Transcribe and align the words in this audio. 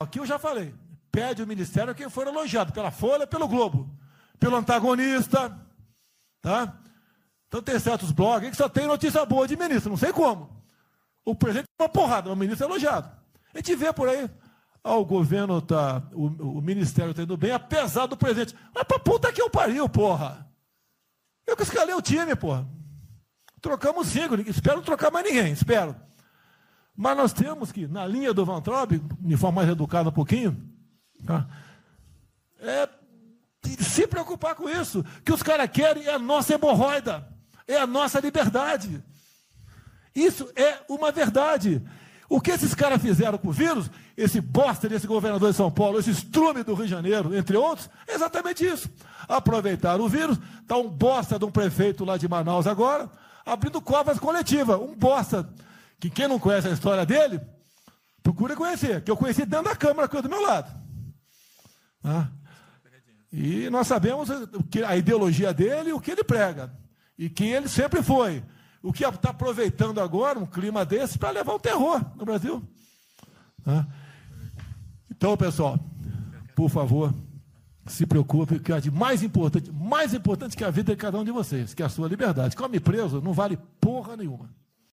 Aqui 0.00 0.18
eu 0.18 0.26
já 0.26 0.38
falei. 0.38 0.74
Pede 1.10 1.42
o 1.42 1.46
ministério 1.46 1.94
quem 1.94 2.10
for 2.10 2.26
elogiado, 2.26 2.72
pela 2.72 2.90
Folha, 2.90 3.26
pelo 3.26 3.46
Globo, 3.46 3.88
pelo 4.38 4.56
antagonista. 4.56 5.56
Tá? 6.42 6.76
Então 7.46 7.62
tem 7.62 7.78
certos 7.78 8.10
blogs 8.10 8.50
que 8.50 8.56
só 8.56 8.68
tem 8.68 8.86
notícia 8.86 9.24
boa 9.24 9.46
de 9.46 9.56
ministro, 9.56 9.90
não 9.90 9.96
sei 9.96 10.12
como. 10.12 10.62
O 11.24 11.34
presidente 11.34 11.68
é 11.78 11.82
uma 11.82 11.88
porrada, 11.88 12.30
o 12.30 12.36
ministro 12.36 12.66
é 12.66 12.68
elogiado. 12.68 13.08
A 13.54 13.58
gente 13.58 13.76
vê 13.76 13.92
por 13.92 14.08
aí. 14.08 14.28
Ah, 14.82 14.96
o 14.96 15.04
governo 15.04 15.62
tá. 15.62 16.02
O, 16.12 16.26
o 16.58 16.60
ministério 16.60 17.12
está 17.12 17.22
indo 17.22 17.36
bem, 17.36 17.52
apesar 17.52 18.06
do 18.06 18.16
presidente. 18.16 18.54
Mas 18.74 18.84
pra 18.84 18.98
puta 18.98 19.32
que 19.32 19.40
eu 19.40 19.48
pariu, 19.48 19.88
porra. 19.88 20.46
Eu 21.46 21.56
que 21.56 21.62
escalei 21.62 21.94
o 21.94 22.02
time, 22.02 22.34
porra. 22.34 22.68
Trocamos 23.60 24.08
cinco, 24.08 24.34
espero 24.34 24.76
não 24.76 24.82
trocar 24.82 25.10
mais 25.10 25.24
ninguém, 25.24 25.52
espero. 25.52 25.96
Mas 26.96 27.16
nós 27.16 27.32
temos 27.32 27.72
que, 27.72 27.86
na 27.86 28.06
linha 28.06 28.32
do 28.32 28.44
Van 28.44 28.60
Traub, 28.60 28.92
de 28.92 29.36
forma 29.36 29.62
mais 29.62 29.68
educada 29.68 30.10
um 30.10 30.12
pouquinho, 30.12 30.56
tá? 31.26 31.46
é 32.60 32.88
se 33.80 34.06
preocupar 34.06 34.54
com 34.54 34.68
isso. 34.68 35.04
que 35.24 35.32
os 35.32 35.42
caras 35.42 35.70
querem 35.70 36.04
é 36.04 36.14
a 36.14 36.18
nossa 36.18 36.54
hemorroida, 36.54 37.26
é 37.66 37.78
a 37.78 37.86
nossa 37.86 38.20
liberdade. 38.20 39.02
Isso 40.14 40.48
é 40.54 40.78
uma 40.88 41.10
verdade. 41.10 41.82
O 42.28 42.40
que 42.40 42.50
esses 42.50 42.74
caras 42.74 43.00
fizeram 43.00 43.38
com 43.38 43.48
o 43.48 43.52
vírus, 43.52 43.90
esse 44.16 44.40
bosta 44.40 44.88
desse 44.88 45.06
governador 45.06 45.50
de 45.50 45.56
São 45.56 45.70
Paulo, 45.70 45.98
esse 45.98 46.10
estrume 46.10 46.62
do 46.62 46.74
Rio 46.74 46.84
de 46.84 46.90
Janeiro, 46.90 47.34
entre 47.34 47.56
outros, 47.56 47.90
é 48.06 48.14
exatamente 48.14 48.64
isso. 48.64 48.88
Aproveitaram 49.28 50.04
o 50.04 50.08
vírus, 50.08 50.38
está 50.60 50.76
um 50.76 50.88
bosta 50.88 51.38
de 51.38 51.44
um 51.44 51.50
prefeito 51.50 52.04
lá 52.04 52.16
de 52.16 52.28
Manaus 52.28 52.66
agora, 52.66 53.10
abrindo 53.44 53.80
covas 53.80 54.18
coletivas. 54.18 54.80
Um 54.80 54.94
bosta, 54.94 55.48
que 56.00 56.10
quem 56.10 56.28
não 56.28 56.38
conhece 56.38 56.68
a 56.68 56.72
história 56.72 57.06
dele, 57.06 57.40
procura 58.22 58.56
conhecer, 58.56 59.02
que 59.02 59.10
eu 59.10 59.16
conheci 59.16 59.44
dentro 59.44 59.66
da 59.66 59.76
Câmara, 59.76 60.08
que 60.08 60.20
do 60.20 60.28
meu 60.28 60.42
lado. 60.42 60.72
Ah. 62.02 62.28
E 63.32 63.68
nós 63.70 63.86
sabemos 63.86 64.28
a 64.86 64.96
ideologia 64.96 65.52
dele 65.52 65.90
e 65.90 65.92
o 65.92 66.00
que 66.00 66.10
ele 66.10 66.22
prega. 66.22 66.72
E 67.18 67.28
quem 67.28 67.52
ele 67.52 67.68
sempre 67.68 68.02
foi. 68.02 68.44
O 68.82 68.92
que 68.92 69.04
está 69.04 69.30
aproveitando 69.30 70.00
agora 70.00 70.38
um 70.38 70.46
clima 70.46 70.84
desse 70.84 71.18
para 71.18 71.30
levar 71.30 71.54
o 71.54 71.58
terror 71.58 72.04
no 72.16 72.24
Brasil. 72.24 72.62
Ah. 73.66 73.86
Então, 75.10 75.36
pessoal, 75.36 75.78
por 76.54 76.68
favor, 76.68 77.12
se 77.86 78.06
preocupe, 78.06 78.58
que 78.60 78.72
é 78.72 78.80
de 78.80 78.90
mais 78.90 79.22
importante, 79.22 79.70
mais 79.72 80.14
importante 80.14 80.56
que 80.56 80.64
a 80.64 80.70
vida 80.70 80.92
de 80.92 81.00
cada 81.00 81.18
um 81.18 81.24
de 81.24 81.30
vocês, 81.30 81.74
que 81.74 81.82
é 81.82 81.86
a 81.86 81.88
sua 81.88 82.08
liberdade. 82.08 82.56
Come 82.56 82.80
preso 82.80 83.20
não 83.20 83.32
vale 83.32 83.58
porra 83.80 84.16
nenhuma. 84.16 84.48